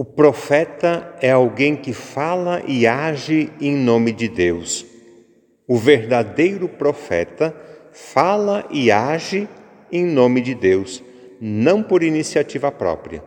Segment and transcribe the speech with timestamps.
[0.00, 4.86] O profeta é alguém que fala e age em nome de Deus.
[5.66, 7.52] O verdadeiro profeta
[7.90, 9.48] fala e age
[9.90, 11.02] em nome de Deus,
[11.40, 13.24] não por iniciativa própria.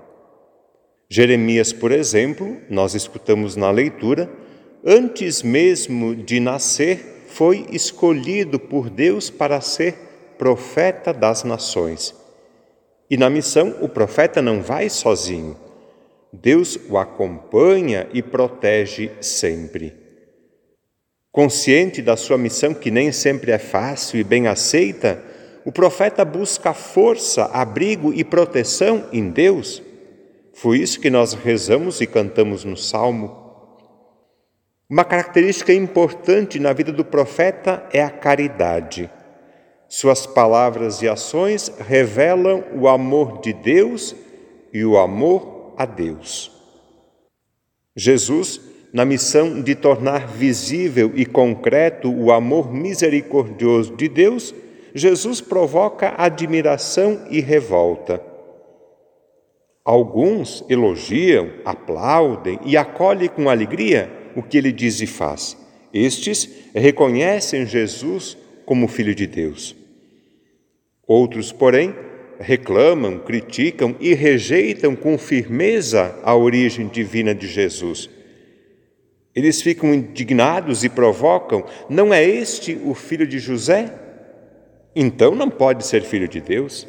[1.10, 4.32] Jeremias, por exemplo, nós escutamos na leitura,
[4.82, 9.94] antes mesmo de nascer, foi escolhido por Deus para ser
[10.38, 12.16] profeta das nações.
[13.10, 15.70] E na missão, o profeta não vai sozinho.
[16.34, 19.94] Deus o acompanha e protege sempre.
[21.32, 25.22] Consciente da sua missão, que nem sempre é fácil e bem aceita,
[25.66, 29.82] o profeta busca força, abrigo e proteção em Deus.
[30.54, 33.38] Foi isso que nós rezamos e cantamos no Salmo.
[34.90, 39.10] Uma característica importante na vida do profeta é a caridade.
[39.88, 44.16] Suas palavras e ações revelam o amor de Deus
[44.74, 46.52] e o amor a Deus.
[47.96, 48.62] Jesus,
[48.94, 54.54] na missão de tornar visível e concreto o amor misericordioso de Deus,
[54.94, 58.22] Jesus provoca admiração e revolta.
[59.84, 65.58] Alguns elogiam, aplaudem e acolhem com alegria o que ele diz e faz.
[65.94, 69.76] Estes reconhecem Jesus como Filho de Deus.
[71.06, 71.96] Outros, porém,
[72.42, 78.10] reclamam, criticam e rejeitam com firmeza a origem divina de Jesus.
[79.34, 83.94] Eles ficam indignados e provocam: não é este o filho de José?
[84.96, 86.88] Então não pode ser filho de Deus.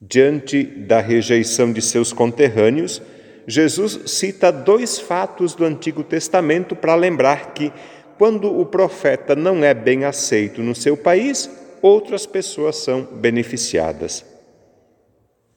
[0.00, 3.02] Diante da rejeição de seus conterrâneos,
[3.46, 7.72] Jesus cita dois fatos do Antigo Testamento para lembrar que,
[8.18, 11.50] quando o profeta não é bem aceito no seu país,
[11.82, 14.24] outras pessoas são beneficiadas.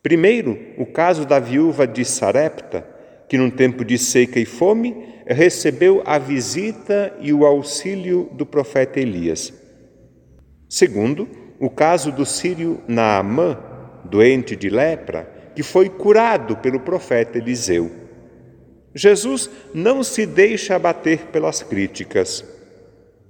[0.01, 2.85] Primeiro, o caso da viúva de Sarepta,
[3.29, 8.99] que num tempo de seca e fome recebeu a visita e o auxílio do profeta
[8.99, 9.53] Elias.
[10.69, 11.27] Segundo,
[11.59, 13.57] o caso do sírio Naamã,
[14.03, 17.89] doente de lepra, que foi curado pelo profeta Eliseu.
[18.93, 22.43] Jesus não se deixa abater pelas críticas.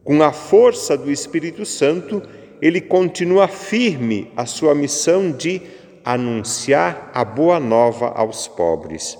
[0.04, 2.22] Com a força do Espírito Santo,
[2.64, 5.62] ele continua firme a sua missão de
[6.02, 9.20] anunciar a boa nova aos pobres.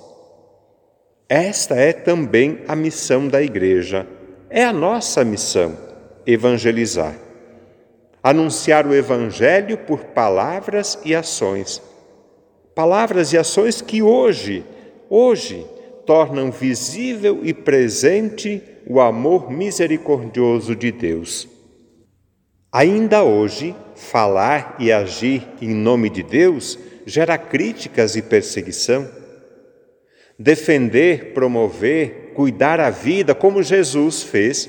[1.28, 4.06] Esta é também a missão da Igreja,
[4.48, 5.76] é a nossa missão,
[6.26, 7.14] evangelizar.
[8.22, 11.82] Anunciar o Evangelho por palavras e ações.
[12.74, 14.64] Palavras e ações que hoje,
[15.10, 15.66] hoje,
[16.06, 21.53] tornam visível e presente o amor misericordioso de Deus.
[22.74, 26.76] Ainda hoje, falar e agir em nome de Deus
[27.06, 29.08] gera críticas e perseguição.
[30.36, 34.68] Defender, promover, cuidar a vida como Jesus fez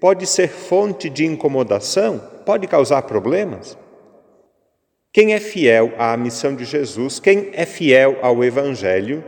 [0.00, 3.76] pode ser fonte de incomodação, pode causar problemas.
[5.12, 9.24] Quem é fiel à missão de Jesus, quem é fiel ao Evangelho,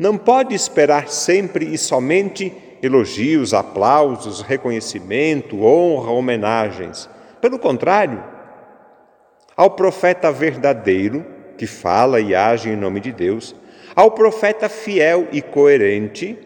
[0.00, 2.52] não pode esperar sempre e somente
[2.82, 7.08] elogios, aplausos, reconhecimento, honra, homenagens
[7.40, 8.22] pelo contrário,
[9.56, 11.24] ao profeta verdadeiro,
[11.56, 13.54] que fala e age em nome de Deus,
[13.94, 16.38] ao profeta fiel e coerente,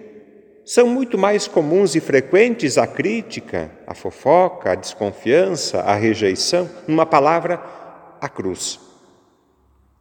[0.64, 7.04] são muito mais comuns e frequentes a crítica, a fofoca, a desconfiança, a rejeição, numa
[7.04, 7.60] palavra,
[8.20, 8.78] a cruz.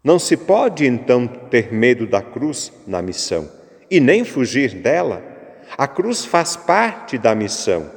[0.04, 3.50] Não se pode então ter medo da cruz na missão
[3.90, 5.24] e nem fugir dela.
[5.78, 7.90] A cruz faz parte da missão.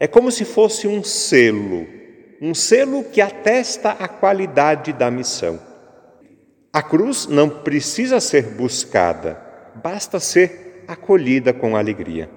[0.00, 1.86] É como se fosse um selo
[2.42, 5.60] um selo que atesta a qualidade da missão.
[6.72, 9.40] A cruz não precisa ser buscada,
[9.76, 12.28] basta ser acolhida com alegria.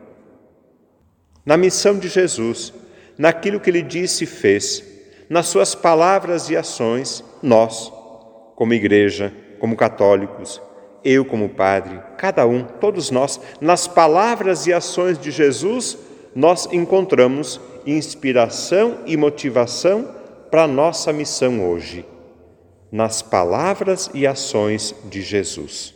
[1.44, 2.72] Na missão de Jesus,
[3.18, 4.84] naquilo que ele disse e fez,
[5.28, 7.91] nas suas palavras e ações, nós,
[8.56, 10.62] como igreja, como católicos,
[11.03, 15.97] eu como padre, cada um, todos nós, nas palavras e ações de Jesus,
[16.35, 20.09] nós encontramos inspiração e motivação
[20.52, 22.05] para a nossa missão hoje,
[22.91, 25.95] nas palavras e ações de Jesus.